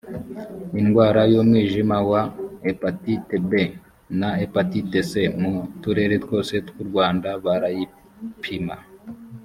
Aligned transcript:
indwara 0.79 1.21
y’umwijima 1.31 1.97
wa 2.09 2.21
hepatite 2.63 3.35
b 3.49 3.51
na 4.19 4.29
hepatite 4.39 4.99
c 5.09 5.11
mu 5.41 5.53
turere 5.81 6.15
twose 6.23 6.53
tw’u 6.67 6.83
rwanda 6.89 7.29
barayipima 7.45 8.75